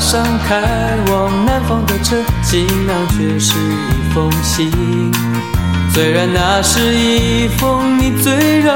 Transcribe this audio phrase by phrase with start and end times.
[0.00, 0.60] 上开
[1.12, 4.72] 往南方的车，行囊却是一封信。
[5.92, 8.74] 虽然那是一封你最让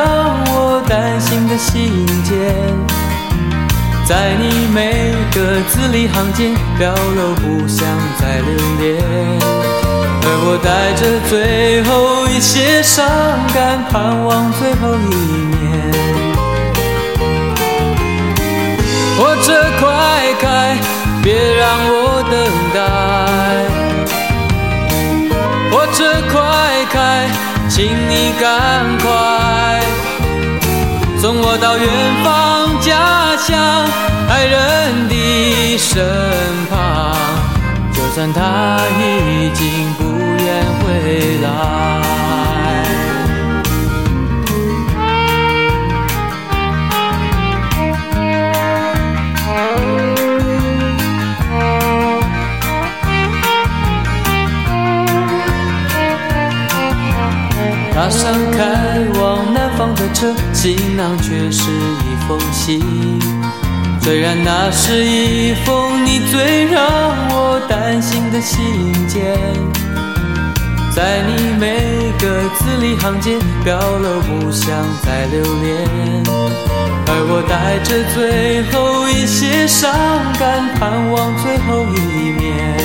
[0.52, 2.36] 我担心的信件，
[4.06, 7.88] 在你每个字里行间表露不想
[8.20, 9.02] 再留恋，
[10.22, 13.08] 而我带着最后一些伤
[13.54, 15.54] 感，盼望最后一面。
[19.16, 20.23] 我这快，
[21.24, 22.34] 别让我等
[22.74, 22.78] 待。
[25.70, 26.36] 火车快
[26.92, 27.26] 开，
[27.70, 28.44] 请你赶
[28.98, 29.08] 快
[31.18, 31.88] 送我到远
[32.22, 33.56] 方家乡
[34.28, 36.04] 爱人的身
[36.68, 37.16] 旁。
[37.94, 40.04] 就算他已经不
[40.44, 42.43] 愿回来。
[58.04, 62.78] 踏上开往南方的车，行囊却是一封信。
[64.02, 66.84] 虽然那是一封你最让
[67.30, 69.24] 我担心的信件，
[70.94, 74.68] 在你每个字里行间表露不想
[75.02, 75.88] 再留恋，
[77.06, 79.90] 而我带着最后一些伤
[80.38, 82.76] 感，盼望最后一面。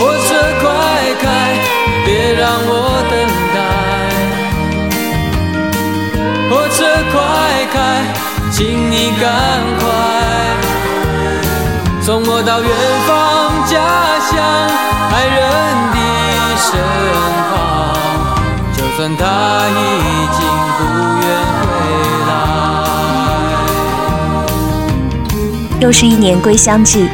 [0.00, 1.71] 火车快开。
[2.12, 2.70] 别让我
[3.08, 3.16] 等
[3.54, 3.56] 待，
[6.50, 7.14] 火车快
[7.72, 7.74] 开，
[8.50, 9.24] 请你赶
[9.78, 9.82] 快
[12.02, 12.68] 送我到远
[13.06, 13.10] 方
[13.64, 13.72] 家
[14.28, 14.30] 乡
[15.10, 15.40] 爱人
[15.94, 15.96] 的
[16.58, 16.68] 身
[17.48, 17.50] 旁。
[18.76, 19.22] 就算他
[19.70, 19.80] 已
[20.36, 20.38] 经
[20.76, 20.80] 不
[21.22, 21.64] 愿回
[22.28, 22.30] 来。
[25.80, 27.08] 又是一年归乡季，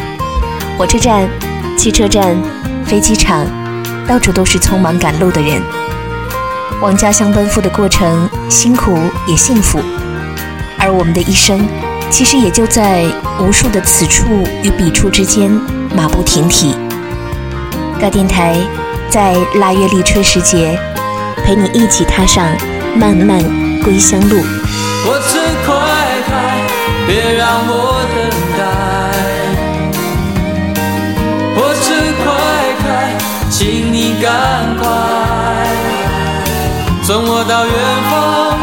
[0.77, 1.29] 火车站、
[1.77, 2.37] 汽车站、
[2.85, 3.47] 飞机场。
[4.09, 5.63] 到处都是匆忙赶路的人，
[6.81, 9.79] 往家乡奔赴的过程辛苦也幸福，
[10.79, 11.69] 而我们的一生
[12.11, 13.05] 其实也就在
[13.39, 14.25] 无数的此处
[14.63, 15.51] 与彼处之间
[15.95, 16.75] 马不停蹄。
[18.01, 18.57] 该电台
[19.11, 20.79] 在腊月立春时节，
[21.45, 22.47] 陪你一起踏上
[22.97, 23.39] 漫漫
[23.83, 24.41] 归乡路。
[25.05, 25.75] 火车快
[26.27, 26.67] 开，
[27.07, 28.48] 别让我等
[33.59, 34.31] 请你赶
[34.77, 34.87] 快
[37.03, 37.75] 送我到远
[38.09, 38.15] 方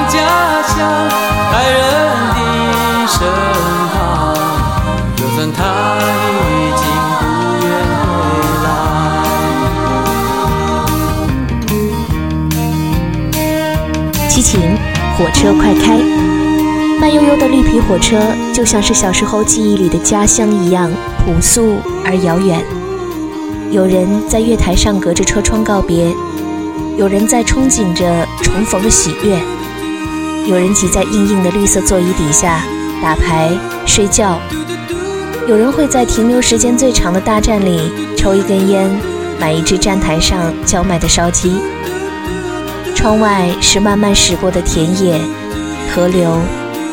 [0.08, 0.18] 家
[0.70, 0.74] 乡
[1.52, 1.84] 爱人
[2.32, 2.40] 的
[3.06, 3.20] 身
[3.92, 3.94] 旁，
[5.18, 5.60] 就算他
[6.40, 6.82] 已经
[7.20, 7.24] 不
[7.66, 7.68] 愿
[8.06, 8.08] 回
[8.64, 8.66] 来。
[14.30, 14.80] 激情，
[15.18, 16.00] 火车快开！
[17.02, 18.18] 慢悠悠的绿皮火车，
[18.54, 20.90] 就像是小时候记忆里的家乡一样
[21.26, 22.64] 朴素而遥远。
[23.76, 26.08] 有人在月台上隔着车窗告别，
[26.96, 29.38] 有人在憧憬着重逢的喜悦，
[30.48, 32.62] 有人挤在硬硬的绿色座椅底下
[33.02, 33.52] 打牌
[33.86, 34.40] 睡觉，
[35.46, 38.90] 有人会在停留时间最长的大站里抽一根烟，
[39.42, 41.60] 买一只站台上叫卖的烧鸡。
[42.96, 45.20] 窗外是慢慢驶过的田野、
[45.94, 46.40] 河流、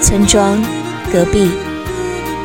[0.00, 0.60] 村庄、
[1.12, 1.48] 隔壁，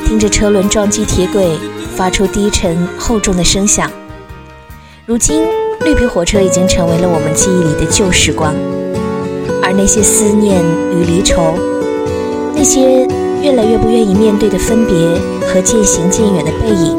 [0.06, 1.58] 听着车轮撞击铁轨
[1.96, 3.90] 发出低沉厚重的声响。
[5.08, 5.42] 如今，
[5.86, 8.54] 绿皮火车已经成为了我们记忆里的旧时光，
[9.64, 11.54] 而那些思念与离愁，
[12.54, 13.08] 那些
[13.42, 14.94] 越来越不愿意面对的分别
[15.48, 16.98] 和渐行渐远的背影，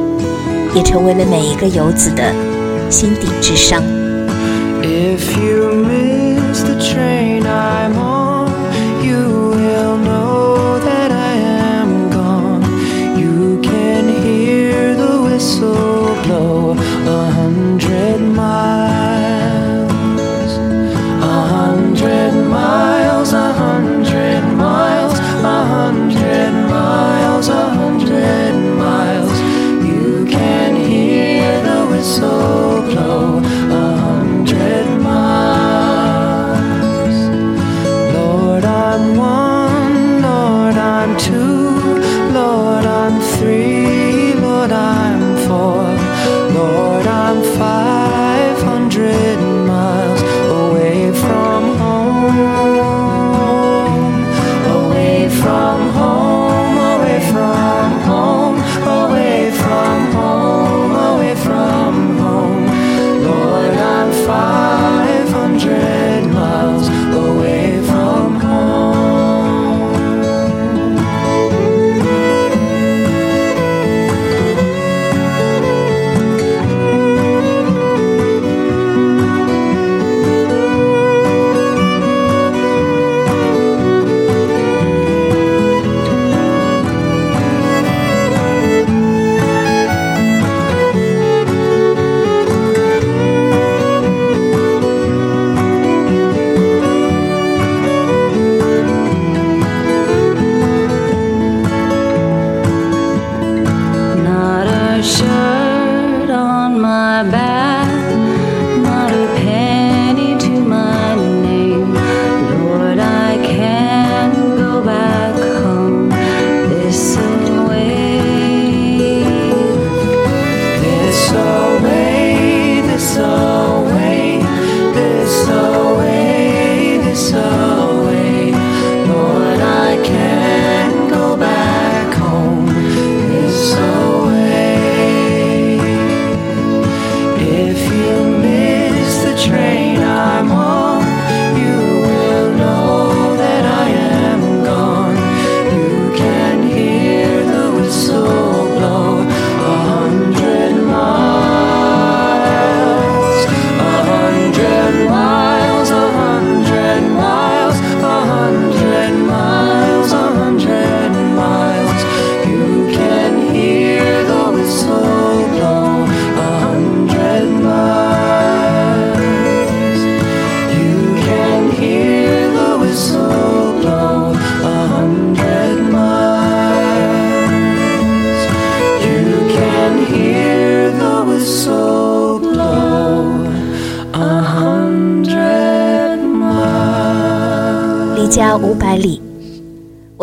[0.75, 2.33] 也成为了每一个游子的
[2.89, 3.83] 心底之伤。
[4.81, 7.88] If you miss the train, I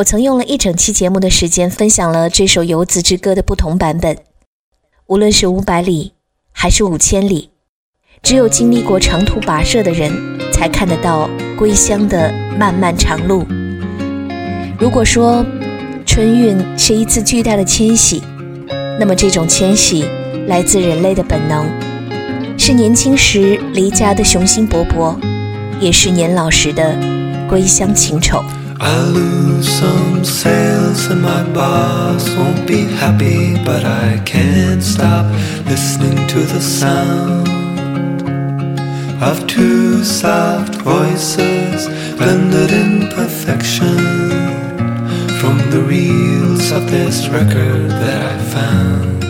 [0.05, 4.15] 曾用了一整期节目的时间分享了这首游子之歌的不同版本。
[5.07, 6.13] 无论是五百里
[6.51, 7.49] 还是五千里，
[8.21, 10.13] 只有经历过长途跋涉的人，
[10.53, 13.43] 才看得到归乡的漫漫长路。
[14.77, 15.43] 如果说
[16.05, 18.21] 春运是一次巨大的迁徙，
[18.99, 20.05] 那么这种迁徙
[20.47, 21.67] 来自人类的本能，
[22.59, 25.17] 是年轻时离家的雄心勃勃，
[25.79, 26.95] 也是年老时的
[27.49, 28.43] 归乡情愁。
[28.79, 35.25] I lose some sales and my boss won't be happy, but I can't stop
[35.65, 37.47] listening to the sound
[39.23, 41.87] of two soft voices
[42.17, 43.97] blended in perfection
[45.39, 49.23] from the reels of this record that I found.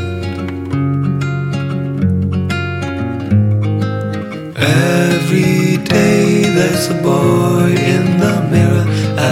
[4.58, 8.25] Every day there's a boy in the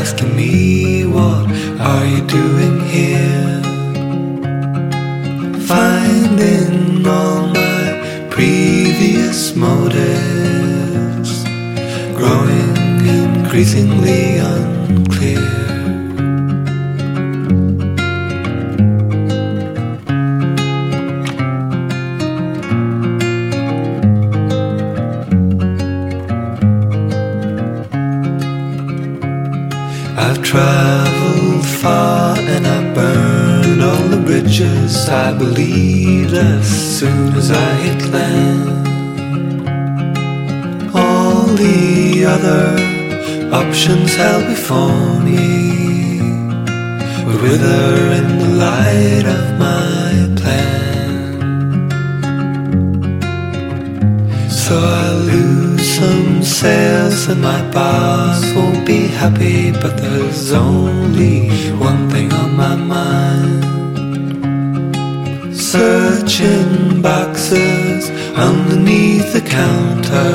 [0.03, 1.47] asking me, What
[1.79, 3.61] are you doing here?
[5.73, 11.31] Finding all my previous motives
[12.19, 12.75] growing
[13.21, 14.39] increasingly
[30.53, 36.67] traveled far and I burned all the bridges I believed as
[36.99, 38.69] soon as I hit land.
[40.93, 42.65] All the other
[43.61, 46.21] options held before me
[47.25, 47.87] would wither
[48.19, 51.31] in the light of my plan.
[54.51, 55.62] So I lose
[55.99, 61.49] some sales and my boss won't be happy, but there's only
[61.87, 63.61] one thing on my mind.
[65.55, 68.09] Searching boxes
[68.49, 70.33] underneath the counter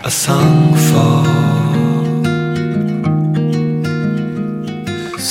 [0.04, 1.47] a song for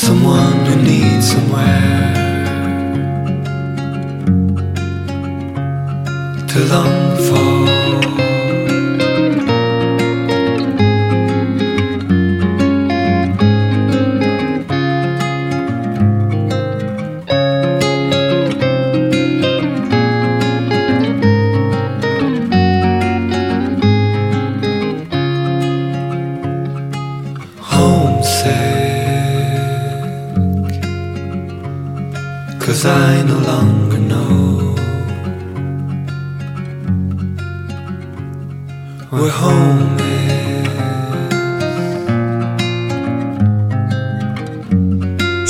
[0.07, 2.15] someone who needs somewhere
[6.47, 7.06] to long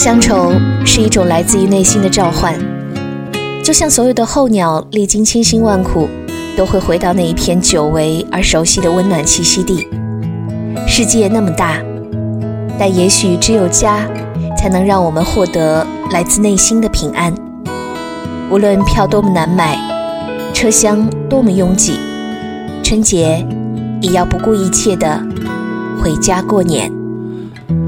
[0.06, 0.52] 乡愁
[0.84, 2.54] 是一种来自于内心的召唤，
[3.64, 6.08] 就像所有的候鸟历经千辛万苦，
[6.56, 9.84] 都会回到那一片久违而熟悉的温暖栖息地。
[10.86, 11.82] 世界那么大，
[12.78, 14.06] 但也许只有家，
[14.56, 17.34] 才能让我们获得来自内心的平安。
[18.48, 19.76] 无论票多么难买，
[20.54, 21.98] 车厢多么拥挤，
[22.80, 23.44] 春节
[24.00, 25.20] 也要不顾一切的
[26.00, 26.95] 回家过年。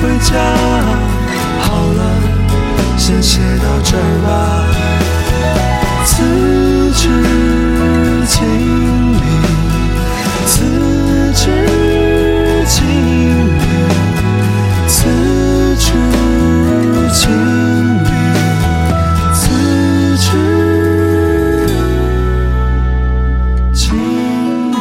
[0.00, 0.32] 回家。
[1.60, 2.00] 好了，
[2.96, 4.28] 先写到这儿吧。
[6.04, 6.12] 此
[6.94, 7.02] 致
[8.26, 8.36] 敬
[9.12, 9.20] 礼，
[10.46, 10.52] 此
[11.34, 11.42] 致
[12.66, 12.76] 敬
[13.58, 13.60] 礼，
[14.86, 14.96] 此
[15.76, 15.86] 致
[17.12, 17.20] 敬
[18.04, 18.06] 礼，
[19.34, 19.40] 此
[20.18, 20.26] 致
[23.72, 23.86] 敬
[24.72, 24.74] 礼。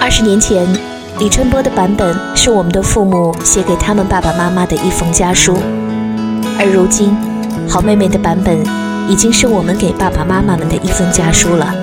[0.00, 0.89] 二十年前。
[1.20, 5.54] 李春波的版本是我们的父母写给他们爸爸妈妈的一封家书，
[6.58, 7.14] 而如今，
[7.68, 8.58] 好妹妹的版本
[9.06, 11.74] 已经是我们给爸爸妈妈们的一封家书了。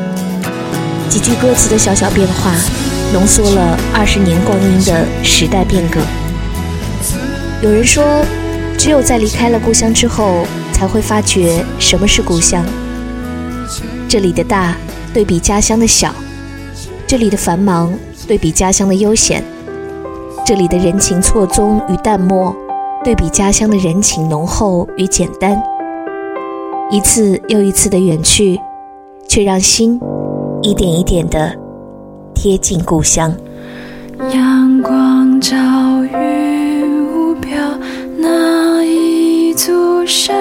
[1.07, 2.51] 几句歌词的小小变化，
[3.13, 5.99] 浓缩了二十年光阴的时代变革。
[7.61, 8.25] 有人说，
[8.75, 12.65] 只有在离开了故乡之后，才会发觉什么是故乡。
[14.09, 14.75] 这里的大
[15.13, 16.11] 对比家乡的小，
[17.05, 17.93] 这里的繁忙
[18.27, 19.41] 对比家乡的悠闲，
[20.45, 22.53] 这里的人情错综与淡漠
[23.03, 25.57] 对比家乡的人情浓厚与简单。
[26.91, 28.59] 一次又一次的远去，
[29.27, 29.99] 却让心
[30.61, 31.55] 一点一点的
[32.35, 33.33] 贴近故乡。
[34.33, 37.55] 阳光照云雾飘，
[38.17, 40.35] 那一座山，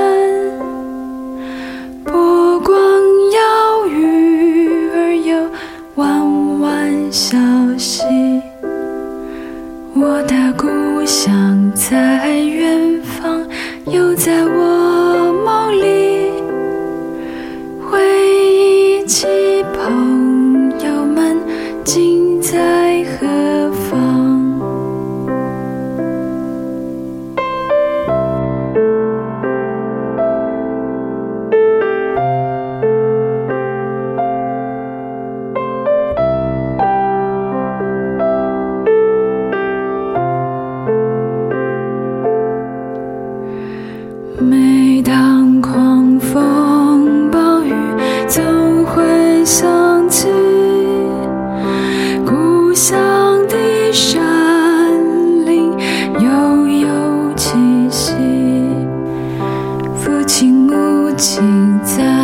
[60.27, 62.16] 父亲母亲在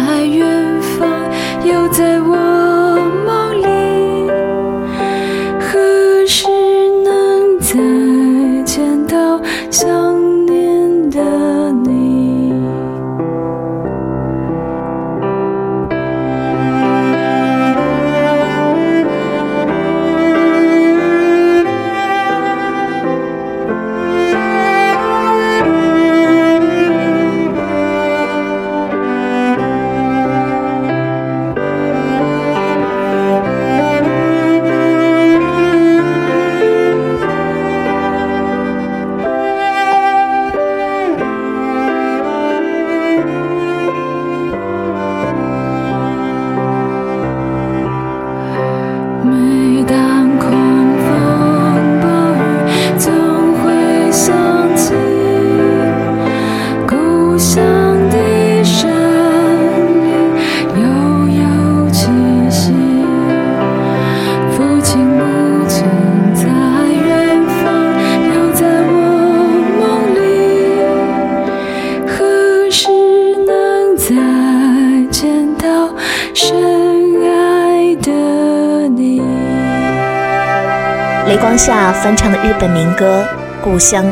[81.65, 83.25] 下翻唱的日本民歌
[83.63, 84.05] 《故乡》。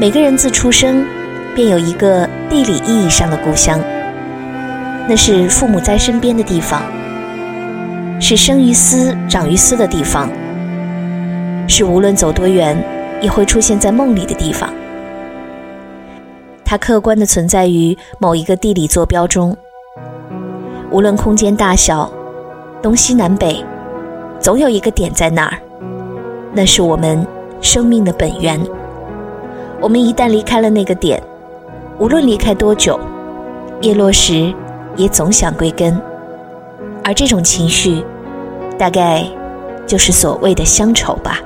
[0.00, 1.04] 每个人自出生
[1.54, 3.78] 便有一个地理意义上的故乡，
[5.06, 6.80] 那是父母在身边的地方，
[8.18, 10.30] 是生于斯长于斯的地方，
[11.68, 12.74] 是无论走多远
[13.20, 14.70] 也会出现在梦里的地方。
[16.64, 19.54] 它客观的存在于某一个地理坐标中，
[20.90, 22.10] 无论空间大小、
[22.80, 23.62] 东西南北，
[24.40, 25.58] 总有一个点在那儿。
[26.55, 27.25] 那是我们
[27.61, 28.59] 生命的本源。
[29.79, 31.21] 我们一旦离开了那个点，
[31.97, 32.99] 无论离开多久，
[33.81, 34.53] 叶落时
[34.95, 35.99] 也总想归根。
[37.03, 38.03] 而这种情绪，
[38.77, 39.25] 大概
[39.87, 41.39] 就是所谓的乡愁吧。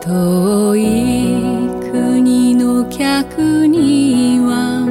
[0.00, 4.86] 遠い国の客には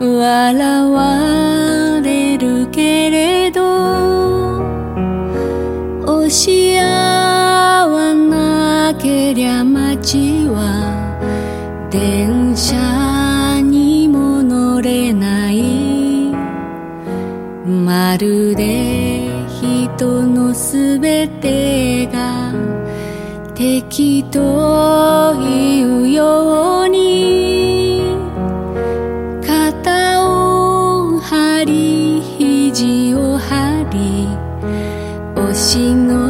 [0.00, 4.17] 笑われるけれど
[10.09, 16.33] ゃ街は電車にも乗れない。
[17.65, 19.27] まるで
[19.61, 22.53] 人のすべてが
[23.53, 28.01] 敵というように。
[29.45, 34.27] 肩を張り肘を張り
[35.39, 36.28] 押しの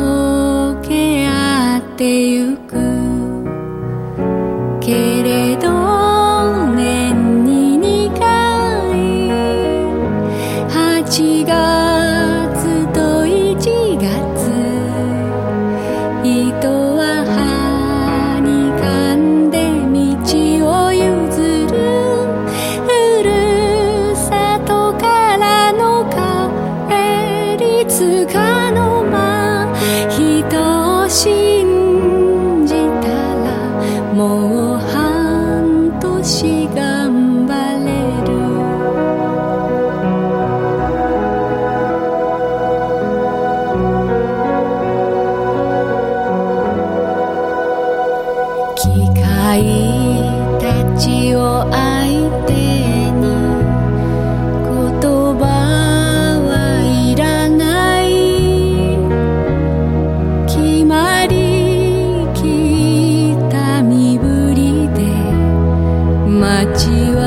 [66.65, 67.18] ti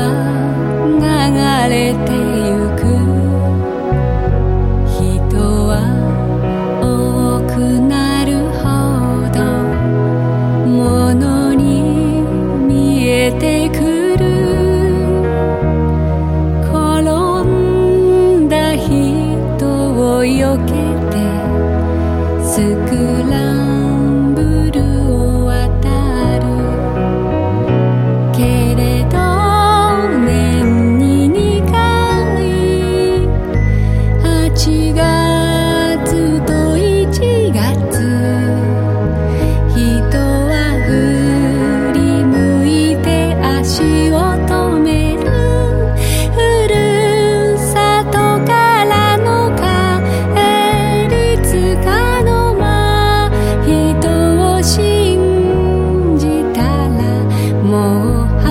[57.73, 58.42] more.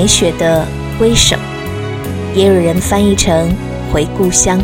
[0.00, 0.66] 美雪的
[0.98, 1.38] 《归省》，
[2.34, 3.46] 也有人翻译成
[3.92, 4.58] 《回故乡》。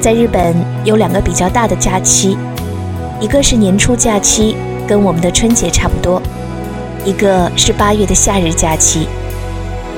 [0.00, 2.38] 在日本有两个比较大的假期，
[3.20, 4.54] 一个是年初假期，
[4.86, 6.22] 跟我们的春节差不多；
[7.04, 9.08] 一个是八月的夏日假期。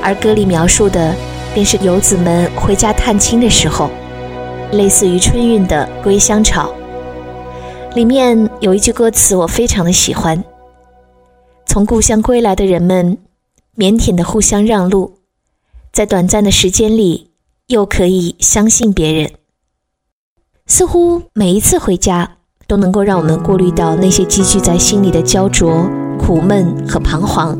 [0.02, 1.14] 而歌里描述的
[1.52, 3.90] 便是游子们回家探亲的时候，
[4.72, 6.72] 类似于春运的归乡潮。
[7.94, 10.42] 里面有一句歌词我非常的喜欢：
[11.66, 13.18] 从故乡归来的人们，
[13.80, 15.14] 腼腆的互相让路，
[15.90, 17.30] 在短暂的时间里，
[17.68, 19.30] 又可以相信别人。
[20.66, 25.88] 似乎每一次回家，都能够让我们过滤到那些积聚在心里的焦灼、
[26.18, 27.58] 苦闷和彷徨，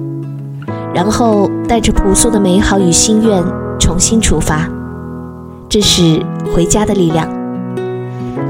[0.95, 3.43] 然后带着朴素的美好与心愿
[3.79, 4.69] 重新出发。
[5.71, 6.23] 这是
[6.55, 7.27] 回家的力量，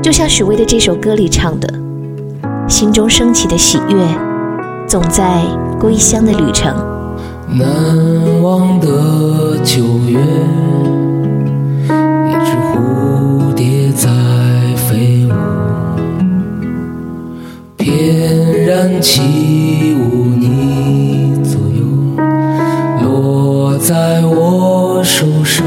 [0.02, 1.72] 就像许巍的这首歌里唱的
[2.68, 4.04] ：“心中升起的喜悦，
[4.88, 5.44] 总在
[5.78, 6.74] 归乡的旅程。”
[7.52, 8.86] 难忘的
[9.64, 10.18] 九月，
[11.88, 14.08] 一只蝴蝶在
[14.76, 15.32] 飞舞，
[17.76, 19.20] 翩然起
[19.94, 21.82] 舞你左右，
[23.02, 25.66] 落在我手上，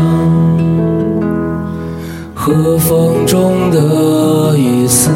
[2.34, 5.12] 和风中的雨丝。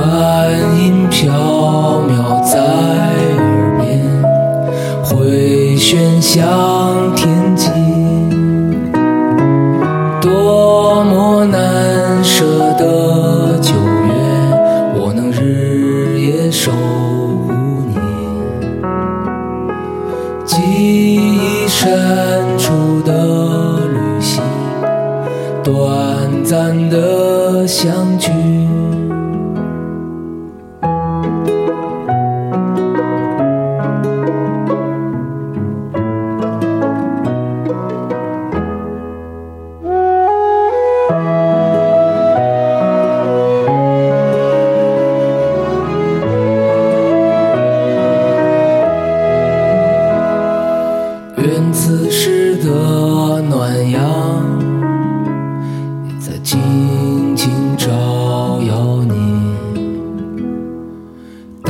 [0.00, 1.30] 梵音飘
[2.08, 4.00] 渺在耳边
[5.04, 7.79] 回旋向天际。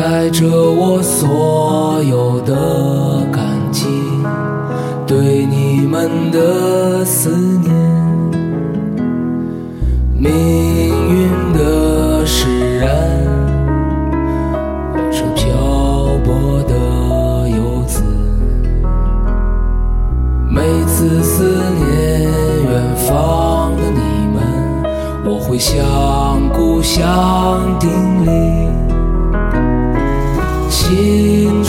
[0.00, 3.84] 带着我所有的感激
[5.06, 7.70] 对你们的思念
[10.16, 12.88] 命运的使然
[15.12, 15.52] 像漂
[16.24, 18.02] 泊的游子。
[20.48, 24.00] 每次思念远方的你
[24.32, 24.82] 们
[25.26, 27.90] 我会向故乡顶
[28.24, 28.69] 礼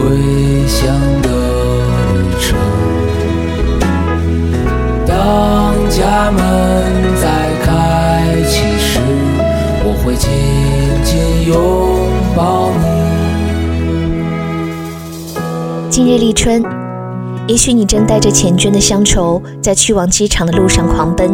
[0.00, 1.28] 归乡的
[2.38, 2.56] 愁。
[5.06, 6.40] 当家门
[7.20, 8.98] 再开启时，
[9.84, 10.30] 我会紧
[11.04, 11.54] 紧拥
[12.34, 12.84] 抱你。
[15.90, 16.64] 今日立春，
[17.46, 21.28] 也许你正带着缱绻的乡愁，在去往机场的路上狂奔；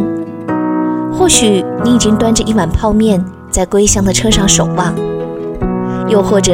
[1.13, 4.93] 或许你已经端着一碗泡面，在归乡的车上守望；
[6.09, 6.53] 又或者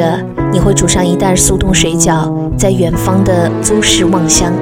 [0.54, 4.52] 你会煮上一袋速冻水饺，在远方的租市望乡。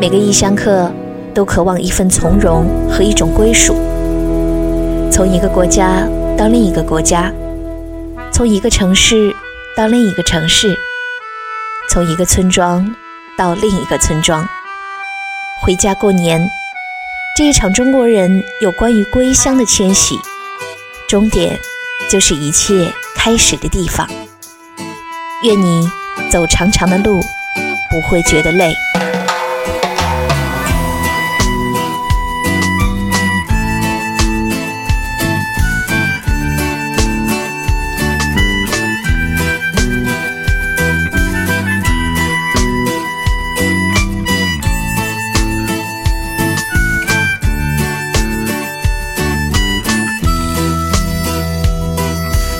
[0.00, 0.92] 每个异乡客
[1.32, 3.76] 都渴望一份从容和一种归属，
[5.08, 7.32] 从一个国家到另一个国家，
[8.32, 9.32] 从一个城市
[9.76, 10.76] 到另一个城市。
[11.88, 12.92] 从一个村庄
[13.38, 14.44] 到另一个村庄，
[15.62, 16.44] 回家过年，
[17.38, 20.16] 这一场中国人有关于归乡的迁徙，
[21.08, 21.56] 终点
[22.10, 24.04] 就是一切开始的地方。
[25.46, 25.88] 愿你
[26.28, 27.20] 走长长的路
[27.88, 28.74] 不会觉得累。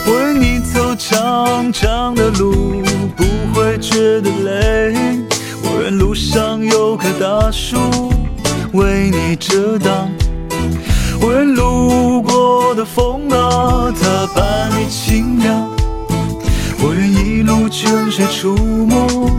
[0.07, 2.56] 为你走长长的路
[3.79, 4.95] 觉得累，
[5.63, 7.77] 我愿路上有棵大树
[8.73, 10.11] 为你遮挡，
[11.21, 15.69] 我愿路过的风啊，它伴你清凉，
[16.81, 19.31] 我愿一路泉水出没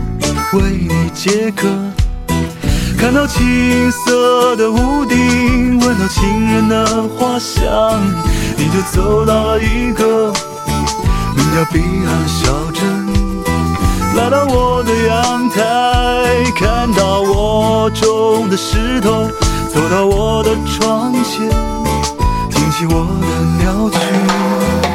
[0.52, 1.66] 为你解渴。
[2.96, 8.00] 看到青色的屋顶，闻到情人的花香，
[8.56, 10.32] 你就走到了一个
[11.34, 12.97] 名叫彼岸小镇。
[14.18, 19.28] 来到我的阳台，看到我种的石头，
[19.72, 21.48] 走到我的窗前，
[22.50, 23.28] 听起我的
[23.62, 24.87] 鸟曲。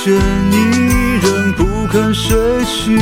[0.00, 0.12] 带着倦
[0.50, 0.56] 意，
[1.20, 2.96] 仍不肯睡去。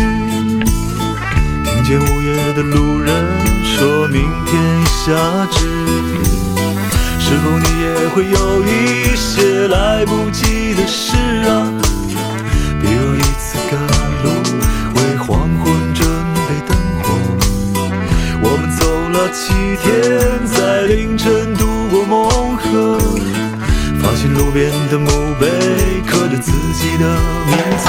[1.65, 3.25] 听见午夜的路人
[3.65, 5.13] 说明天下
[5.47, 5.65] 雨，
[7.21, 11.17] 是否你也会有一些来不及的事
[11.49, 11.71] 啊？
[12.81, 13.79] 比如一次赶
[14.25, 14.29] 路。
[14.95, 16.09] 为黄昏准
[16.49, 17.07] 备灯火，
[18.43, 18.81] 我们走
[19.11, 19.89] 了七天，
[20.47, 22.99] 在凌晨渡过梦河，
[24.03, 25.09] 发现路边的墓
[25.41, 25.47] 碑
[26.07, 27.05] 刻着自己的
[27.47, 27.89] 名字。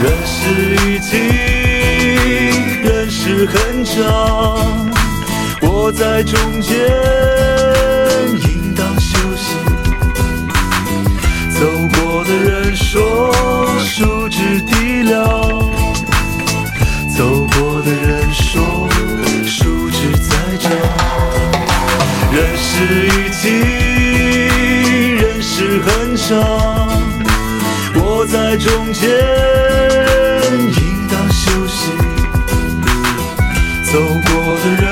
[0.00, 0.40] 人是
[0.86, 1.16] 雨季，
[2.82, 4.88] 人是很长，
[5.62, 6.78] 我在中间
[8.44, 9.56] 应当休息。
[11.50, 11.66] 走
[12.00, 13.32] 过的人说，
[13.80, 15.47] 树枝低了。
[26.28, 26.36] 上，
[27.94, 29.08] 我在中间
[30.60, 31.90] 应当休息。
[33.90, 34.30] 走过
[34.62, 34.87] 的人